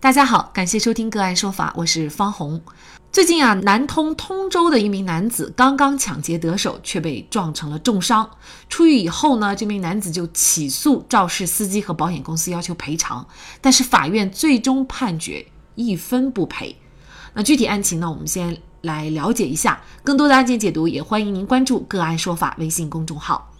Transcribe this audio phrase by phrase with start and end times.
[0.00, 2.62] 大家好，感谢收听个案说法，我是方红。
[3.10, 8.30] 最近啊，南通通州的一名男子刚刚抢劫得手，却被撞成了重伤。
[8.68, 13.26] 出狱以后呢，这名男子就起诉肇事司机和保险公司，要求赔偿。
[13.60, 16.80] 但是法院最终判决一分不赔。
[17.34, 19.80] 那具体案情呢，我们先来了解一下。
[20.04, 23.52] 更多的案件解读，也欢迎您关注个案说法微信公众号。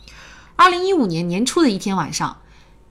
[0.55, 2.37] 二零一五年年初的一天晚上，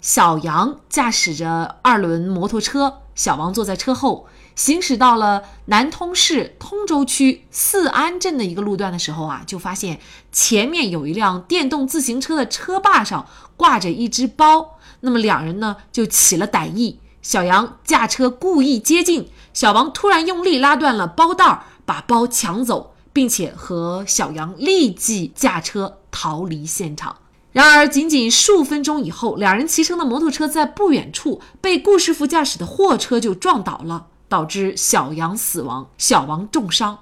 [0.02, 3.04] 小杨驾驶着二轮摩托车。
[3.18, 10.00] 小王坐在车后，行驶到了南通市通州区四安镇的一个路段的时候啊，就发现
[10.32, 13.28] 前面有一辆电动自行车的车把上
[13.58, 14.78] 挂着一只包。
[15.02, 27.18] 那么两人呢就起了歹意，小杨驾车故意接近，小王突然用力拉断了包带儿，把包抢走，并且和小杨立即驾车逃离现场。
[27.58, 37.00] 然而，仅仅数分钟以后，两人骑乘的摩托车在不远处被顾师傅驾驶的货车就撞倒了，导致小杨死亡，小王重伤。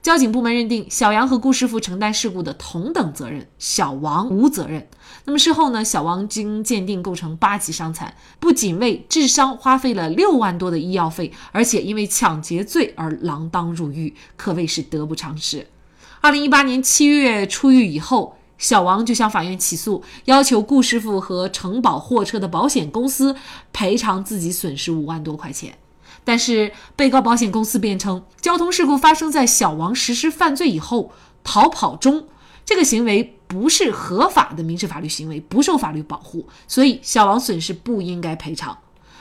[0.00, 4.86] 交警部门认定，小杨和顾师傅承担事故的同等责任，小王无责任。
[5.24, 5.84] 那么事后呢？
[5.84, 15.66] 小王经鉴定构成八级伤残，不仅为致伤花费了六万多的医药费，而且因为抢劫罪而锒铛入狱，可谓是得不偿失。
[16.20, 18.37] 二零一八年七月出狱以后。
[18.58, 23.34] 小王就向法院起诉，要求顾师傅和承保货车的保险公司
[23.72, 25.78] 赔偿自己损失五万多块钱。
[26.24, 32.26] 但是被告保险公司辩称，交通事故发生在小王实施犯罪以后逃跑中，
[32.66, 38.76] 这个行为不是合法的民事法律行为，不受法律保护，所以小王损失不应该赔偿。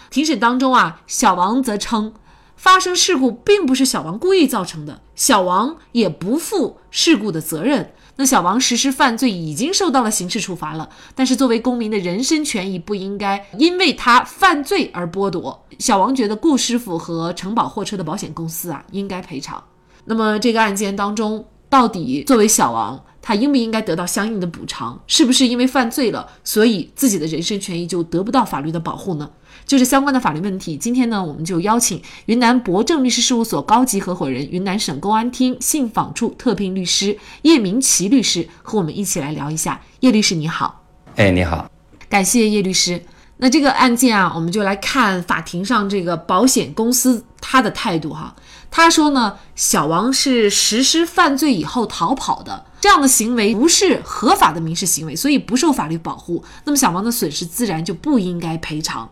[0.09, 2.13] 庭审当中啊，小王则称，
[2.57, 7.93] 发生事故并不是小王故意造成的，小王也不负事故的责任。
[8.17, 15.65] 那小王实施犯罪已经受到了刑事处罚了，但是作为公民的人身权益不应该因为他犯罪而剥夺。
[15.79, 19.63] 小王觉得顾师傅和承保货车的保险公司啊应该赔偿。
[20.05, 24.97] 那么这个案件当中，到底作为小王，他应不应该得到相应的补偿？
[25.05, 29.29] 是不是因为犯罪了，所以自己的人身权益就得不到法律的保护呢？
[29.65, 30.77] 就是相关的法律问题。
[30.77, 39.81] 今天呢，我们就邀请云南博正律师事务所高级合伙人、云南省公安厅信访处特聘律师叶明奇律师和我们一起来聊一下。
[39.99, 40.85] 叶律师你好，
[41.17, 41.69] 哎，你好，
[42.07, 43.03] 感谢叶律师。
[43.39, 48.33] 那这个案件啊，我们就来看法庭上这个保险公司他的态度哈。
[48.71, 56.43] 他说呢，小王是实施犯罪以后逃跑的，这样的行为不是合法的民事行为，所以不受法律保护。
[56.65, 59.09] 那么小王的损失自然就不应该赔偿。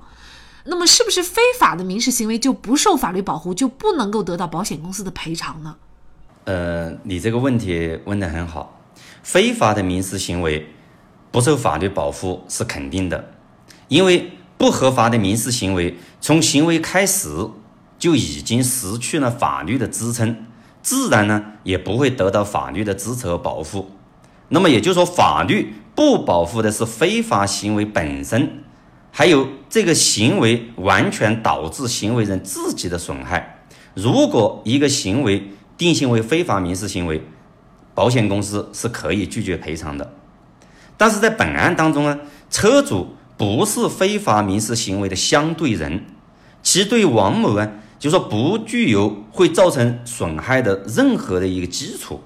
[0.66, 5.76] 那么是不是非法的民事行为就不受法律保护，就不能够得到保险公司的赔偿呢？
[6.46, 8.82] 呃，你这个问题问得很好，
[9.22, 10.68] 非法的民事行为
[11.32, 13.32] 不受法律保护是肯定的，
[13.88, 17.30] 因为不合法的民事行为从行为开始
[18.00, 20.46] 就已经失去了法律的支撑，
[20.86, 23.90] 自然呢也不会得到法律的支持和保护。
[24.50, 28.64] 那么也就是说，法律不保护的是非法行为本身。
[29.12, 33.64] 还有这个行为完全导致行为人自己的损害。
[33.96, 37.24] 如果一个行为定性为非法民事行为，
[37.96, 40.14] 保险公司是可以拒绝赔偿的。
[40.98, 42.20] 但是在本案当中呢，
[42.52, 46.06] 车主不是非法民事行为的相对人，
[46.62, 47.72] 其对王某啊，
[48.06, 52.22] 就说不具有会造成损害的任何的一个基础，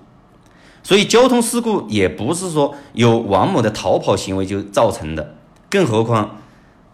[0.84, 5.38] 所以交通事故也不是说有王某的逃跑行为就造成的，
[5.70, 6.42] 更何况。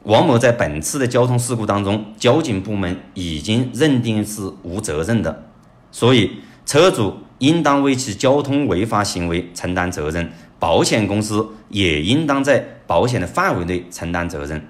[0.03, 5.45] 王某在本次的交通事故当中，交警部门已经认定是无责任的，
[5.91, 14.63] 所以车主应当为其交通违法行为承担责任，保险公司也应当在保险的范围内承担责任。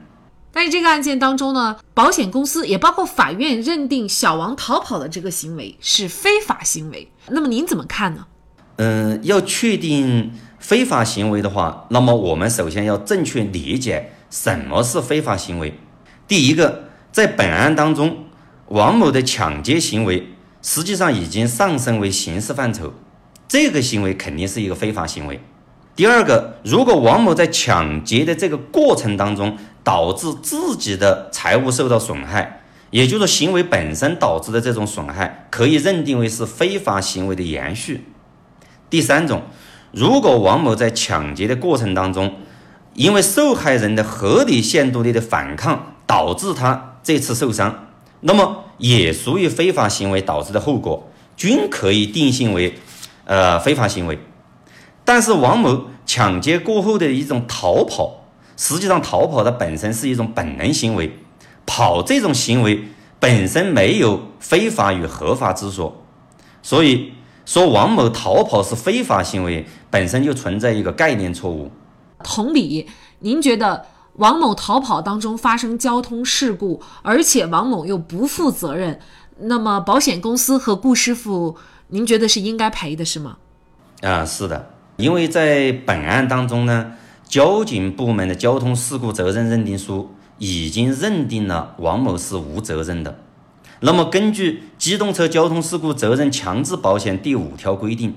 [0.56, 8.26] 但是这个案件当中呢，保险公司也包括法院认定小王逃跑的这个行为是非法行为，那么您怎么看呢？
[8.78, 14.14] 嗯，要确定非法行为的话，那么我们首先要正确理解。
[14.30, 15.78] 什么是非法行为？
[16.26, 18.26] 第一个，在本案当中，
[18.70, 20.30] 王某的抢劫行为
[20.62, 22.94] 实际上已经上升为刑事范畴，
[23.46, 25.42] 这个行为肯定是一个非法行为。
[25.98, 38.08] 第二个，如果王某在抢劫的这个过程当中导致自己的财物受到损害，也就是行为本身导致的这种损害，可以认定为是非法行为的延续。
[38.90, 39.44] 第三种，
[39.92, 42.34] 如果王某在抢劫的过程当中，
[42.96, 47.90] 因为受害人的合理限度内的反抗导致他这次受伤，
[48.22, 52.80] 那么也属于非法行为导致的后果，均可以定性为
[53.26, 54.18] 呃非法行为。
[55.04, 58.25] 但是王某抢劫过后的一种逃跑，
[58.58, 61.18] 实际上逃跑的本身是一种本能行为，
[61.66, 62.86] 跑这种行为
[63.20, 66.04] 本身没有非法与合法之说，
[66.62, 67.14] 所以
[67.46, 71.72] 说王某逃跑是非法行为，本身就存在一个概念错误。
[72.24, 72.88] 同理，
[73.20, 79.00] 您觉得王某逃跑当中发生交通事故，而且王某又不负责任，
[79.40, 81.58] 那么保险公司和顾师傅，
[81.90, 83.38] 您觉得是应该赔的，是吗？
[84.02, 84.72] 啊，是的。
[84.98, 86.94] 因为在本案当中呢，
[87.28, 93.20] 交警部门的交通事故责任认定书已经认定了王某是无责任的。
[93.82, 98.16] 那么，根据机动车交通事故责任强制保险第五条规定，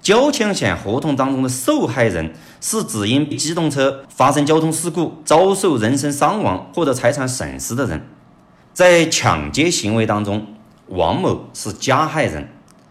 [0.00, 8.08] 交强险合同当中的受害人是指因机动车发生交通事故遭受人身伤亡或者财产损失的人。
[8.72, 10.46] 在抢劫行为当中，
[10.88, 12.48] 王某是加害人，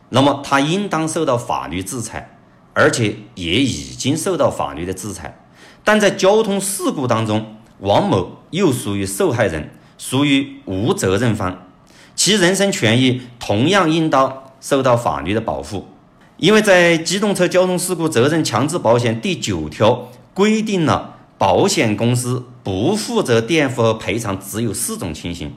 [0.10, 2.34] 那么他应当受到法律制裁。
[2.74, 5.47] 而且也已经受到法律的制裁，
[5.88, 11.66] 但在交通事故当中，王某又属于受害人，属于无责任方，
[12.14, 15.88] 其人身权益同样应当受到法律的保护。
[16.36, 25.54] 因为在机动车交通事故责任强制保险第九条规定了，保险公司不负责垫付和赔偿只有四种情形，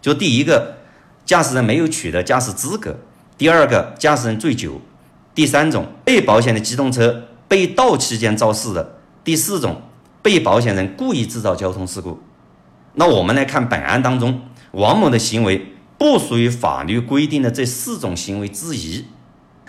[0.00, 0.76] 就第一个，
[1.26, 2.92] 驾驶人没有取得驾驶资格；
[3.36, 4.80] 第二个，驾驶人醉酒。
[5.34, 9.82] 第三种，被保险的机动车被盗期间肇事的；第四种，
[10.20, 12.20] 被保险人故意制造交通事故。
[12.94, 14.42] 那我们来看本案当中，
[14.72, 19.04] 王某的行为不属于法律规定的这四种行为之一。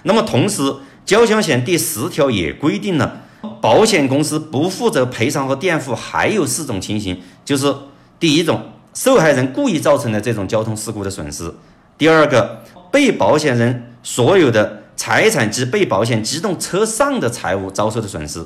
[0.04, 3.22] 那么同时，交强险第十条也规定了，
[3.62, 7.74] 保险公司不负责赔偿和垫付还有四种情形，就是
[8.20, 11.54] 第一种，受害人故意造成的这种交通事故的损失；
[11.98, 14.82] 第二个，被保险人所有的。
[14.96, 18.46] 财产及被保险机动车上的财物遭受的损失，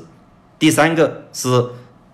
[0.59, 1.47] 第三个是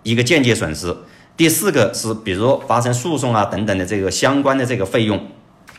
[0.02, 0.94] 一个间接损失，
[1.36, 5.26] 第四个是比如发生诉讼啊等等的这个相关的这个费用，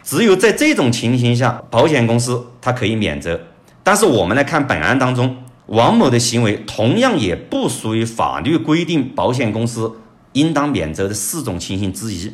[0.03, 3.39] 只有在这种情形下，保险公司它可以免责。
[3.83, 9.91] 但是我们来看本案当中，王某的行为同样也不属于法律规定保险公司
[10.33, 12.33] 应当免责的四种情形之一。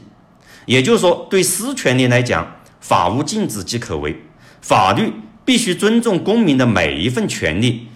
[0.66, 4.22] 也就是说，对私权利来讲，法无禁止即可为，
[4.62, 5.12] 法律。
[5.44, 7.88] 必须尊重公民的每一份权利。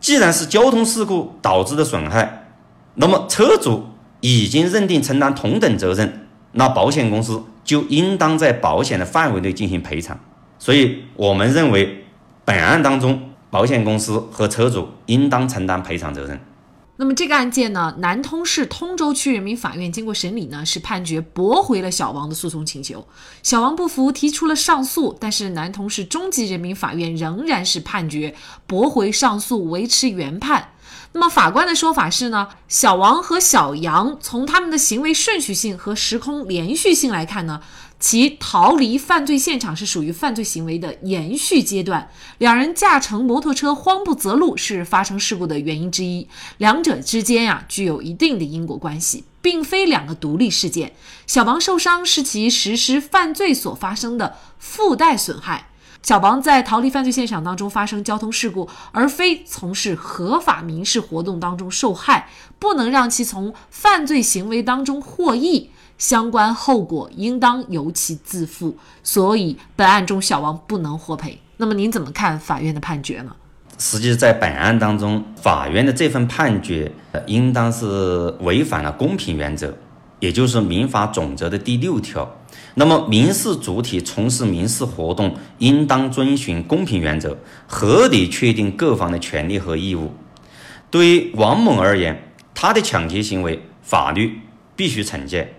[0.00, 2.46] 既然是交通事故导致的损害，
[2.94, 3.84] 那么车主
[4.20, 10.18] 已经认定承担同等责任，那保险公司就应当在保险的范围内进行赔偿。
[10.58, 12.04] 所以，我们认为
[12.44, 16.40] 本案当中，保险公司和车主应当承担赔偿责任。
[17.00, 23.08] 那么这个案件呢，南通市通州区人民法院经过审理呢，是判决驳回了小王的诉讼请求。
[23.42, 28.34] 小王不服，提出了上诉，但是南通市中级人民法院仍然是判决
[28.66, 30.74] 驳回上诉，维持原判。
[31.12, 37.62] 那么法官的说法是呢，小王和小杨从他们的行为顺序性和时空连续性来看呢。
[38.00, 46.26] 其逃离犯罪现场是属于犯罪行为的延续阶段，两人驾乘摩托车慌不择路是发生事故的原因之一，
[46.56, 50.94] 两者之间呀具有一定的因果关系，并非两个独立事件。
[51.26, 55.68] 小王受伤是其实施犯罪所发生的附带损害，
[56.02, 65.70] 小王在逃离犯罪现场当中发生交通事故，而非从事合法民事活动当中受害，不能让其从犯罪行为当中获益。
[66.00, 71.38] 相关后果应当由其自负，所以本案中小王不能获赔。
[71.58, 73.36] 那么您怎么看法院的判决呢？
[73.76, 76.90] 实际在本案当中，法院的这份判决
[77.26, 79.76] 应当是违反了公平原则，
[80.20, 82.36] 也就是民法总则的第六条。
[82.76, 90.12] 那么民事主体从事民事活动，应当遵循公平原则，合理确定各方的权利和义务。
[90.90, 94.40] 对于王某而言，他的抢劫行为，法律
[94.74, 95.56] 必须惩戒。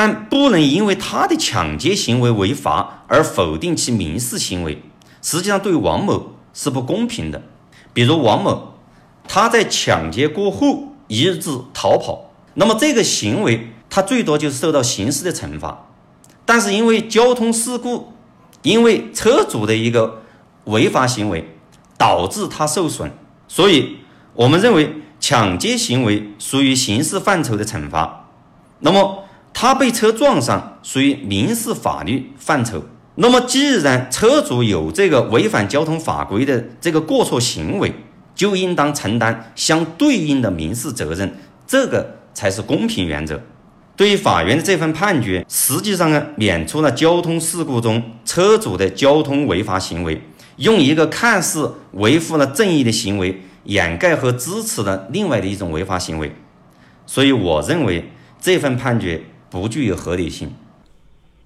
[0.00, 4.80] 但不能因为他的抢劫行为违法而否定其民事行为，
[5.20, 7.42] 实际上对王某是不公平的。
[7.92, 8.74] 比如王某
[9.26, 11.40] 他在抢劫过后一日
[11.74, 15.88] 逃跑，那么这个行为他最多就是受到刑事的惩罚。
[16.46, 18.12] 但是因为交通事故，
[18.62, 20.22] 因为车主的一个
[20.66, 21.56] 违法行为
[21.96, 23.10] 导致他受损，
[23.48, 23.96] 所以
[24.34, 28.28] 我们认为抢劫行为属于刑事范畴的惩罚。
[28.78, 29.24] 那么。
[29.60, 32.80] 他被车撞上，属于民事法律范畴。
[33.16, 37.92] 那么，既然车主有这个违反交通法规的这个过错行为，
[38.36, 41.36] 就应当承担相对应的民事责任，
[41.66, 43.42] 这个才是公平原则。
[43.96, 50.22] 对于法院的这份判决，实际上呢，免除了交通事故中车主的交通违法行为，
[50.58, 56.32] 用一个看似维护了正义的行为掩盖和支持了另外的一种违法行为。
[57.06, 60.50] 所以，我认为这份判决不具有合理性。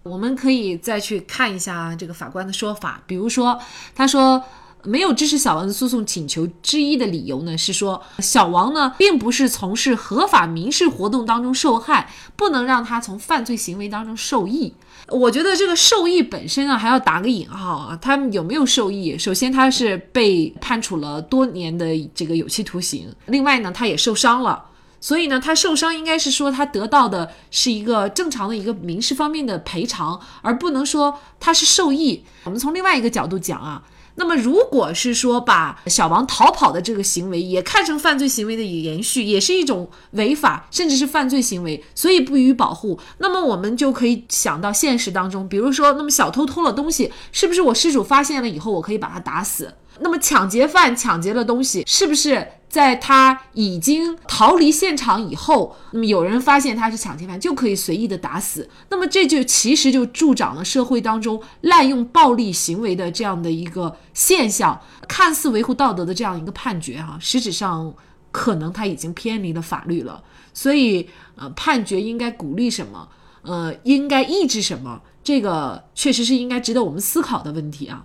[0.02, 3.58] 我们可以再去看一下这个法官的说法，比如说，
[3.94, 4.42] 他说。
[4.84, 14.74] 没有支持小王的诉讼请求之一的理由呢，是说小王呢并不是从事合法民事活动当中受害，不能让他从犯罪行为当中受益。
[15.06, 19.16] 我觉得这个受益本身啊，还要打个引号啊，他有没有受益？
[19.16, 24.64] 首先他是被判处了多年的这个有期徒刑，另外呢他也受伤了，
[25.02, 32.24] 所以呢他受伤应该是说他得到的是一个正常的一个民事方面的赔偿，而不能说他是受益。
[32.44, 33.82] 我们从另外一个角度讲啊。
[34.14, 43.00] 那么，如果是说把小王逃跑的这个行为也看成犯罪行为的延续，也是一种违法甚至是犯罪行为，所以不予保护。
[43.18, 49.74] 那么，我们就可以想到现实当中，比如说，那么小偷偷了东西，是不是我失主发现了以后，我可以把他打死？
[50.00, 58.68] 那么抢劫犯抢劫了东西，是不是在他已经逃离现场以后，那么有人发现他是抢劫犯，就可以随意的打死？
[58.88, 64.80] 那么这就其实就助长了社会当中滥用暴力行为的这样的一个现象。
[65.06, 67.94] 看似维护道德的这样一个判决，哈，实质上
[68.30, 70.22] 可能他已经偏离了法律了。
[70.54, 73.08] 所以，呃，判决应该鼓励什么？
[73.42, 75.02] 呃，应该抑制什么？
[75.22, 78.04] 这个确实是应该值得我们思考的问题啊。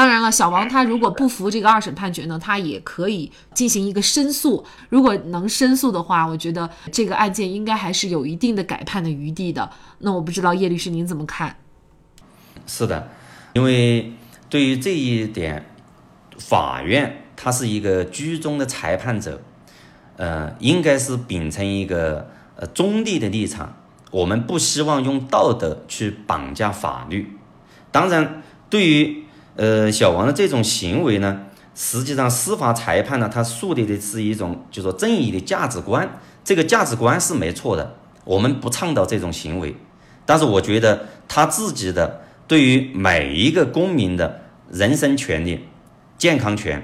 [0.00, 4.64] 当然了，小王他如果不服这个二审判决呢，他也可以进行一个申诉。
[4.88, 9.70] 如果能申诉的话，我觉得这个案件应该还是有一定的改判的余地的。
[9.98, 11.54] 那我不知道叶律师您怎么看？
[12.66, 13.10] 是的，
[13.52, 14.14] 因为
[14.48, 15.66] 对于这一点，
[16.38, 19.42] 法院他是一个居中的裁判者，
[20.16, 23.76] 呃，应该是秉承一个呃中立的立场。
[24.10, 27.36] 我们不希望用道德去绑架法律。
[27.92, 29.24] 当然，对于
[29.60, 31.42] 呃，小王的这种行为呢，
[31.74, 39.76] 实际上司法裁判呢，他树立的是一种就说正义的价值观，这个价值观是没错的，我们不倡导这种行为，
[40.24, 44.40] 但是我觉得他自己的对于每一个公民的
[44.70, 45.66] 人身权利、
[46.16, 46.82] 健康权，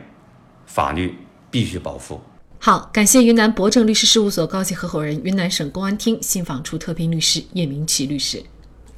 [0.67, 1.17] 法律
[1.51, 2.21] 必须保护。
[2.59, 8.43] 好，感谢云南博正律师事务所高级合伙人、云南省公安厅信访处特聘律师叶明奇律师。